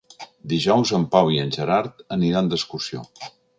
[0.53, 3.07] Dijous en Pau i en Gerard aniran d'excursió.